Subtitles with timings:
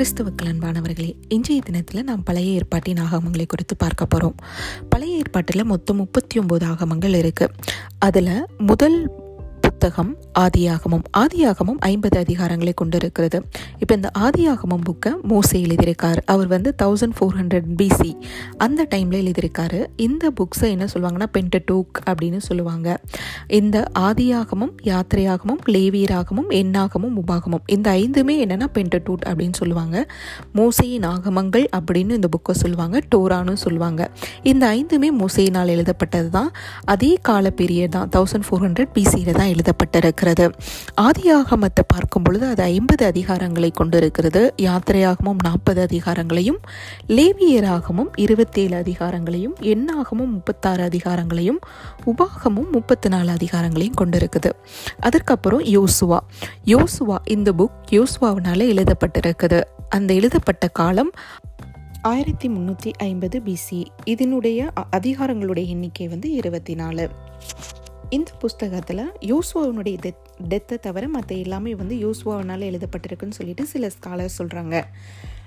[0.00, 4.36] கிறிஸ்துவுக்கள் அன்பானவர்களே இன்றைய தினத்தில் நாம் பழைய ஏற்பாட்டின் ஆகமங்களை குறித்து பார்க்க போகிறோம்
[4.88, 7.52] பழைய ஏற்பாட்டில் மொத்தம் முப்பத்தி ஒம்பது ஆகமங்கள் இருக்குது
[7.98, 8.30] அதில்
[8.62, 8.96] முதல்
[9.80, 13.38] புத்தகம் ஆதியாகமம் ஆதியாகமம் ஐம்பது அதிகாரங்களை கொண்டிருக்கிறது.
[13.78, 16.18] இப்போ இந்த ஆதியாகமம் புக்கை மோசை எழுதியிருக்கார்.
[16.32, 18.10] அவர் வந்து தௌசண்ட் ஃபோர் ஹண்ட்ரட் பிசி
[18.64, 19.80] அந்த டைமில் எழுதியிருக்காரு.
[20.06, 22.98] இந்த புக்ஸை என்ன சொல்லுவாங்கன்னா பென்டடூக் அப்படின்னு சொல்லுவாங்க.
[23.60, 27.64] இந்த ஆதியாகமும் யாத்திரையாகமும் லேவியராகமும் எண்ணாகமும் உபாகமும்.
[27.76, 30.06] இந்த ஐந்துமே என்னென்னா பென்டடூட் அப்படின்னு சொல்லுவாங்க.
[30.60, 32.98] மோசையின் ஆகமங்கள் அப்படின்னு இந்த புக்கை சொல்லுவாங்க.
[33.14, 34.10] டோரான்னு சொல்லுவாங்க.
[34.42, 36.52] இந்த ஐந்துமே மோசையினால் எழுதப்பட்டது தான்
[36.84, 40.52] அதே கால பீரியட் தான் தௌசண்ட் ஃபோர் ஹண்ட்ரட் பிசியில் தான் எழுதப்பட்டிருக்கிறது
[41.00, 44.54] ஆதியாகமத்தை பார்க்கும் பொழுது அது ஐம்பது அதிகாரங்களை கொண்டிருக்கிறது.
[44.62, 46.56] யாத்திரையாகமும் நாற்பது அதிகாரங்களையும்
[47.08, 51.58] லேவியராகமும் இருபத்தேழு அதிகாரங்களையும் எண்ணாகமும் முப்பத்தாறு அதிகாரங்களையும்
[52.06, 54.52] உபாகமும் முப்பத்தி நாலு அதிகாரங்களையும் கொண்டிருக்குது.
[55.00, 56.18] அதற்கப்புறம் யோசுவா.
[56.64, 59.62] யோசுவா இந்த புக் யோசுவாவினால எழுதப்பட்டிருக்குது.
[59.88, 61.10] அந்த எழுதப்பட்ட காலம்
[62.02, 67.10] ஆயிரத்தி முந்நூற்றி ஐம்பது பிசி இதனுடைய அ- அதிகாரங்களுடைய எண்ணிக்கை வந்து இருபத்தி நாலு
[68.10, 74.82] இந்த புஸ்தகத்தில் யோசுவாவினுடைய டெத் டெத்தை தவிர மற்ற எல்லாமே வந்து யூஸ்வாவினால் எழுதப்பட்டிருக்குன்னு சொல்லிட்டு சில ஸ்காலர் சொல்கிறாங்க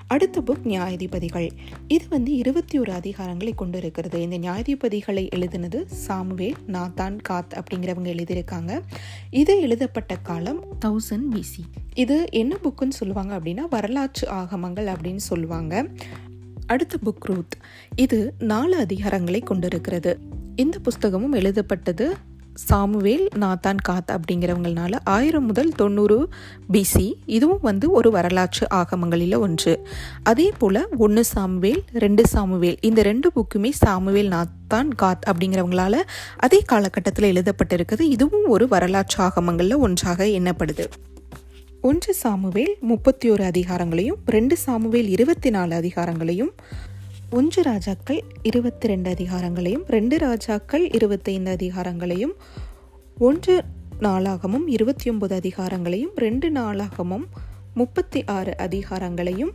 [0.08, 1.50] அடுத்த புக் நியாயாதிபதிகள்
[1.88, 8.82] இது வந்து இருபத்தி ஒரு அதிகாரங்களை கொண்டு இருக்கிறது இந்த நியாயாதிபதிகளை எழுதினது சாமுவேல் நாத்தான் காத் அப்படிங்கிறவங்க எழுதியிருக்காங்க.
[9.30, 15.88] இது எழுதப்பட்ட காலம் தௌசண்ட் பிசி இது என்ன புக்குன்னு சொல்லுவாங்க அப்படின்னா வரலாற்று ஆகமங்கள் அப்படின்னு சொல்லுவாங்க.
[16.68, 17.58] அடுத்த புக் ரூத்.
[17.96, 20.20] இது நாலு அதிகாரங்களை கொண்டிருக்கிறது.
[20.56, 22.16] இந்த புஸ்தகமும் எழுதப்பட்டது
[22.54, 26.30] சாமுவேல் நாத்தான் காத் அப்படிங்கிறவங்களால ஆயிரம் முதல் தொண்ணூறு
[26.74, 29.88] பிசி இதுவும் வந்து ஒரு வரலாற்று ஆகமங்களில் ஒன்று.
[30.24, 32.78] அதே போல் ஒன்று சாமுவேல் ரெண்டு சாமுவேல்.
[32.82, 35.96] இந்த ரெண்டு புக்குமே சாமுவேல் நாத்தான் காத் அப்படிங்கிறவங்களால
[36.38, 38.02] அதே காலகட்டத்தில் எழுதப்பட்டிருக்குது.
[38.02, 40.86] இதுவும் ஒரு வரலாற்று ஆகமங்களில் ஒன்றாக எண்ணப்படுது.
[41.82, 46.52] ஒன்று சாமுவேல் முப்பத்தி ஒரு அதிகாரங்களையும் ரெண்டு சாமுவேல் இருபத்தி நாலு அதிகாரங்களையும்
[47.34, 52.34] ஒன்று ராஜாக்கள் இருபத்தி ரெண்டு அதிகாரங்களையும் ரெண்டு ராஜாக்கள் இருபத்தைந்து அதிகாரங்களையும்
[53.20, 53.56] ஒன்று
[54.00, 57.26] நாளாகமும் இருபத்தி ஒன்பது அதிகாரங்களையும் ரெண்டு நாளாகமும்
[57.74, 59.52] முப்பத்தி ஆறு அதிகாரங்களையும்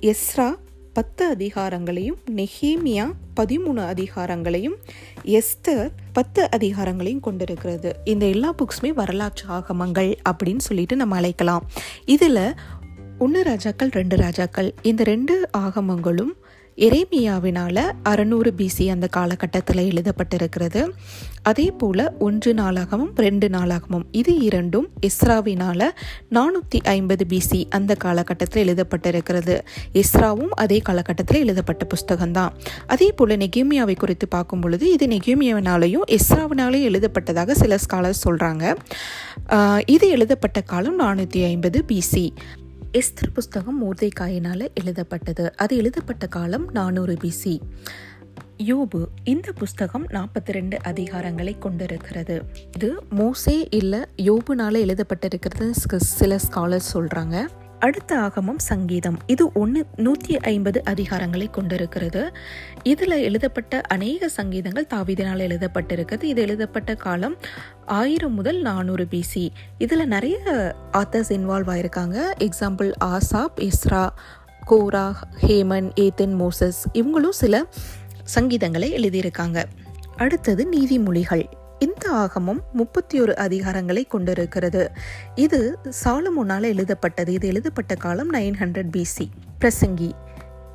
[0.00, 0.48] எஸ்ரா
[0.92, 3.06] பத்து அதிகாரங்களையும் நெஹேமியா
[3.40, 4.76] பதிமூணு அதிகாரங்களையும்
[5.24, 7.92] எஸ்தர் பத்து அதிகாரங்களையும் கொண்டிருக்கிறது.
[8.04, 11.66] இந்த எல்லா புக்ஸுமே வரலாற்று ஆகமங்கள் அப்படின்னு சொல்லிட்டு நம்ம அழைக்கலாம்.
[12.06, 12.42] இதில்
[13.18, 16.34] ஒன்று ராஜாக்கள் ரெண்டு ராஜாக்கள் இந்த ரெண்டு ஆகமங்களும்
[16.86, 17.80] எரேமியாவினால்
[18.10, 20.80] அறநூறு பிசி அந்த காலகட்டத்தில் எழுதப்பட்டிருக்கிறது.
[21.50, 25.86] அதே போல் ஒன்று நாளாகமும் ரெண்டு நாளாகமும் இது இரண்டும் இஸ்ராவினால்
[26.36, 29.56] நானூற்றி ஐம்பது பிசி அந்த காலகட்டத்தில் எழுதப்பட்டிருக்கிறது.
[30.02, 32.54] இஸ்ராவும் அதே காலகட்டத்தில் எழுதப்பட்ட புஸ்தகம்தான்.
[32.96, 38.64] அதே போல் நெகேமியாவை குறித்து பார்க்கும் பொழுது இது நெகேமியாவினாலேயும் இஸ்ராவினாலையும் எழுதப்பட்டதாக சில ஸ்காலர்ஸ் சொல்கிறாங்க
[39.96, 42.26] இது எழுதப்பட்ட காலம் நானூற்றி ஐம்பது பிசி
[42.92, 45.56] எஸ்தர் புஸ்தகம் மூர்தைக்காயினால் எழுதப்பட்டது.
[45.56, 47.58] அது எழுதப்பட்ட காலம் நானூறு பிசி
[48.58, 52.42] யோபு இந்த புஸ்தகம் நாற்பத்தி ரெண்டு அதிகாரங்களை கொண்டிருக்கிறது.
[52.74, 59.18] இது மோசே இல்லை யோபுனால எழுதப்பட்டிருக்கிறது சில ஸ்காலர்ஸ் சொல்கிறாங்க அடுத்த ஆகமம் சங்கீதம்.
[59.26, 62.32] இது ஒன்று நூற்றி ஐம்பது அதிகாரங்களை கொண்டிருக்கிறது.
[62.82, 66.22] இதில் எழுதப்பட்ட அநேக சங்கீதங்கள் தாவிதனால் எழுதப்பட்டிருக்கிறது.
[66.22, 67.36] இது எழுதப்பட்ட காலம்
[67.86, 70.38] ஆயிரம் முதல் நானூறு பிசி இதில் நிறைய
[70.92, 72.30] ஆத்தர்ஸ் இன்வால்வ் ஆயிருக்காங்க.
[72.38, 74.08] Example Asaph Ezra
[74.66, 76.80] Korah Heman Ethan Moses.
[76.92, 77.66] இவங்களும் சில
[78.34, 79.64] சங்கீதங்களை எழுதியிருக்காங்க.
[80.16, 81.48] அடுத்தது நீதிமொழிகள்.
[81.78, 84.90] இந்த ஆகமம் முப்பத்தி ஒரு அதிகாரங்களை கொண்டிருக்கிறது.
[85.34, 87.32] இது சாலமோனால் எழுதப்பட்டது.
[87.32, 89.26] இது எழுதப்பட்ட காலம் நைன் ஹண்ட்ரட் பிசி
[89.60, 90.10] பிரசங்கி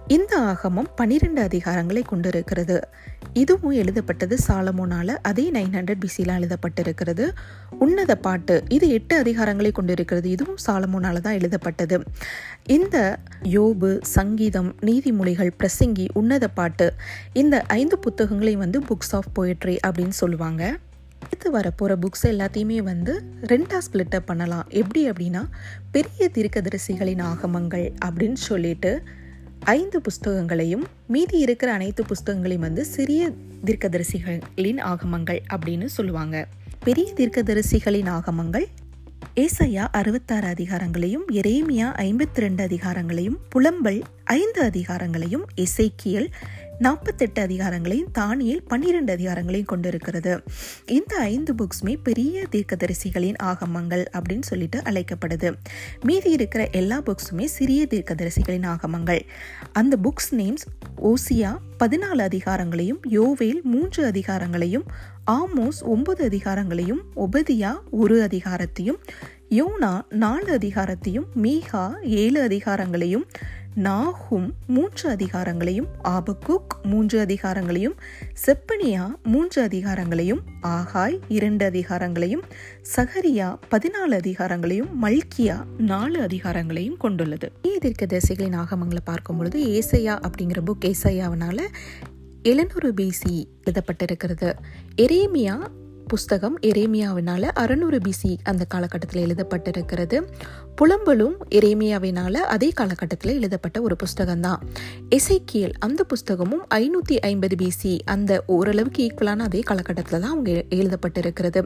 [0.07, 2.87] இந்த ஆகமம் பன்னிரெண்டு அதிகாரங்களை கொண்டிருக்கிறது.
[3.33, 5.15] இதுவும் எழுதப்பட்டது சாலமோனால.
[5.21, 7.31] அதே நைன் ஹண்ட்ரட் பிசிலாம் எழுதப்பட்டிருக்கிறது.
[7.79, 10.29] உன்னத பாட்டு இது எட்டு அதிகாரங்களை கொண்டிருக்கிறது.
[10.29, 12.03] இதுவும் சாலமோனால தான் எழுதப்பட்டது.
[12.63, 16.93] இந்த யோபு சங்கீதம் நீதிமொழிகள் பிரசங்கி உன்னத பாட்டு
[17.33, 20.77] இந்த ஐந்து புத்தகங்களையும் வந்து புக்ஸ் ஆஃப் போயட்ரி அப்படின்னு சொல்லுவாங்க.
[21.23, 24.65] அடுத்து வரப்போகிற புக்ஸ் எல்லாத்தையுமே வந்து ரெண்டாக ஸ்பிளிட்டப் பண்ணலாம்.
[24.69, 25.41] எப்படி அப்படின்னா
[25.91, 29.03] பெரிய தீர்க்கதரிசிகளின் ஆகமங்கள் அப்படின்னு சொல்லிட்டு
[29.59, 33.31] ஐந்து புஸ்தகங்களையும் மீதி இருக்கிற அனைத்து புஸ்தகங்களையும் வந்து சிறிய
[33.65, 36.47] தீர்க்கதரிசிகளின் ஆகமங்கள் அப்படின்னு சொல்லுவாங்க.
[36.83, 38.65] பெரிய தீர்க்கதரிசிகளின் ஆகமங்கள்
[39.35, 46.27] ஏசையா அறுபத்தாறு அதிகாரங்களையும் எரேமியா ஐம்பத்தி ரெண்டு அதிகாரங்களையும் புலம்பல் ஐந்து அதிகாரங்களையும் இசைக்கியல்
[46.79, 50.41] நாற்பத்தெட்டு அதிகாரங்களையும் தானியில் பன்னிரெண்டு அதிகாரங்களையும் கொண்டிருக்கிறது.
[50.85, 55.53] இந்த ஐந்து புக்ஸுமே பெரிய தீர்க்கதரிசிகளின் ஆகமங்கள் அப்படின்னு சொல்லிட்டு அழைக்கப்படுது.
[56.03, 59.21] மீதி இருக்கிற எல்லா புக்ஸுமே சிறிய தீர்க்கதரிசிகளின் ஆகமங்கள்.
[59.71, 60.65] அந்த புக்ஸ் நேம்ஸ்
[61.03, 64.83] ஓசியா பதினாலு அதிகாரங்களையும் யோவேல் மூன்று அதிகாரங்களையும்
[65.31, 68.99] ஆமோஸ் ஒன்பது அதிகாரங்களையும் ஒபதியா ஒரு அதிகாரத்தையும்
[69.53, 73.23] யோனா நாலு அதிகாரத்தையும் மீகா ஏழு அதிகாரங்களையும்
[73.75, 77.95] நாகும் மூன்று அதிகாரங்களையும் ஆபக்குக் மூன்று அதிகாரங்களையும்
[78.45, 82.41] செப்பனியா மூன்று அதிகாரங்களையும் ஆகாய் இரண்டு அதிகாரங்களையும்
[82.95, 87.51] சகரியா பதினாலு அதிகாரங்களையும் மல்கியா நாலு அதிகாரங்களையும் கொண்டுள்ளது.
[87.61, 91.61] எதிர்க்க திசைகளின் ஆகமங்களை பார்க்கும் பொழுது ஏசையா அப்படிங்கிற புக் ஏசையாவனால
[92.43, 94.53] எழுநூறு பிசி எழுதப்பட்டிருக்கிறது.
[94.97, 95.67] எரேமியா
[96.11, 100.17] புஸ்தகம் எரேமியாவினால அறநூறு பிசி அந்த காலகட்டத்தில் எழுதப்பட்டிருக்கிறது.
[100.79, 104.61] புலம்பலும் எரேமியாவினால அதே காலகட்டத்தில் எழுதப்பட்ட ஒரு புஸ்தகம் தான்
[105.17, 111.63] எசைக்கியல் அந்த புஸ்தகமும் ஐநூற்றி ஐம்பது பிசி அந்த ஓரளவுக்கு ஈக்குவலான அதே காலகட்டத்தில் தான் அவங்க எழுதப்பட்டிருக்கிறது.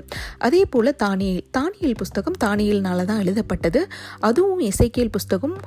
[0.48, 3.84] அதே போல் தானியல் தானியல் புஸ்தகம் தானியல்னால தான் எழுதப்பட்டது.
[4.30, 5.58] அதுவும் எசைக்கியல் புஸ்தகம்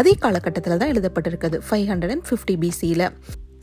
[0.00, 3.06] அதே காலகட்டத்தில் தான் எழுதப்பட்டிருக்கிறது ஃபைவ் ஹண்ட்ரட் அண்ட் ஃபிஃப்டி பிசியில்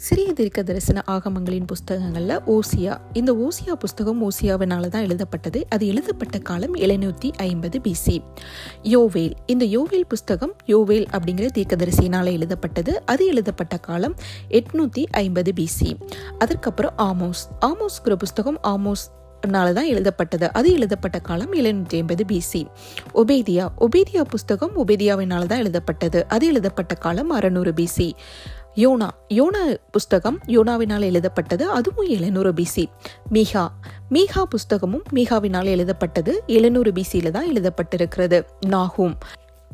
[0.06, 2.98] சிறிய தீர்க்க தரிசன ஆகமங்களின் புஸ்தகங்களில் ஓசியா.
[3.14, 5.66] இந்த ஓசியா புஸ்தகம் ஓசியாவினால தான் எழுதப்பட்டது.
[5.70, 8.24] அது எழுதப்பட்ட காலம் எழுநூற்றி ஐம்பது பிசி
[8.84, 9.34] யோவேல்.
[9.46, 13.02] இந்த யோவேல் புஸ்தகம் யோவேல் அப்படிங்கிற தீர்க்கதரிசியினால் எழுதப்பட்டது.
[13.06, 14.16] அது எழுதப்பட்ட காலம்
[14.50, 15.98] எட்நூற்றி ஐம்பது பிசி
[16.40, 17.44] அதற்கப்புறம் ஆமோஸ்.
[17.66, 19.06] ஆமோஸ்கிற புஸ்தகம் ஆமோஸ்
[19.42, 20.54] தான் எழுதப்பட்டது.
[20.54, 22.68] அது எழுதப்பட்ட காலம் எழுநூற்றி ஐம்பது பிசி
[23.16, 23.68] ஒபேதியா.
[23.80, 26.28] ஒபேதியா புஸ்தகம் ஒபேதியாவினால் தான் எழுதப்பட்டது.
[26.28, 28.10] அது எழுதப்பட்ட காலம் அறநூறு பிசி
[28.77, 29.09] யோனா.
[29.29, 32.85] யோனா புஸ்தகம் யோனாவினால் எழுதப்பட்டது அதுவும் எழுநூறு பிசி
[33.31, 33.68] மீகா.
[34.12, 38.45] மீகா புஸ்தகமும் மீகாவினால் எழுதப்பட்டது எழுநூறு பிசியில தான் எழுதப்பட்டிருக்கிறது.
[38.65, 39.18] நாகும்.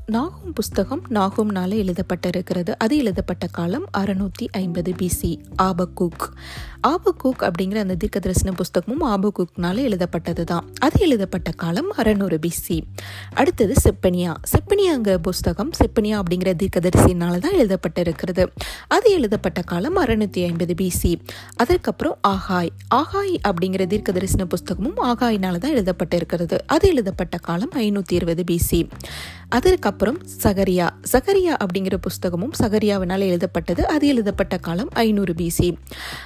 [0.05, 2.73] நாகும் புஸ்தகம் நாகும்னால எழுதப்பட்டிருக்கிறது.
[2.77, 6.33] அது எழுதப்பட்ட காலம் அறுநூத்தி ஐம்பது பிசி ஆபகுக்
[6.87, 12.81] ஆபகுக் அப்படிங்கிற அந்த தீர்க்க தரிசன புஸ்தகமும் ஆபகுக்னால எழுதப்பட்டது தான் அது எழுதப்பட்ட காலம் அறநூறு பிசி
[13.33, 14.33] அடுத்தது செப்பனியா.
[14.51, 18.47] செப்பனியாங்க புஸ்தகம் செப்பனியா அப்படிங்கிற தீர்க்கதரிசினால தான் எழுதப்பட்டிருக்கிறது.
[18.87, 21.19] அது எழுதப்பட்ட காலம் அறுநூத்தி ஐம்பது பிசி
[21.55, 22.69] அதற்கப்புறம் ஆகாய்.
[22.95, 26.57] ஆகாய் அப்படிங்கிற தீர்க்க தரிசன புஸ்தகமும் ஆகாயினால தான் எழுதப்பட்டிருக்கிறது.
[26.65, 28.89] அது எழுதப்பட்ட காலம் ஐநூற்றி இருபது பிசி
[29.57, 30.87] அதற்கப்புறம் சகரியா.
[31.11, 33.83] சகரியா அப்படிங்கிற புஸ்தகமும் சகரியாவினால் எழுதப்பட்டது.
[33.95, 35.69] அது எழுதப்பட்ட காலம் ஐநூறு பிசி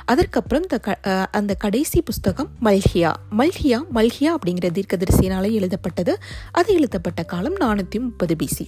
[0.06, 0.68] அதற்கப்புறம்
[1.31, 3.12] அந்த கடைசி புஸ்தகம் மல்ஹியா.
[3.39, 6.15] மல்ஹியா மல்ஹியா அப்படிங்கிற தீர்க்கதரிசியினால எழுதப்பட்டது.
[6.51, 8.68] அது எழுதப்பட்ட காலம் நானூற்றி முப்பது பிசி